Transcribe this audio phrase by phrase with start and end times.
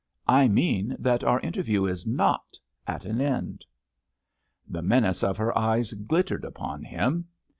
[0.27, 2.57] "I mean that our interview is not
[2.87, 3.63] at an end!"
[4.67, 7.27] The menace of her eyes glittered upon him.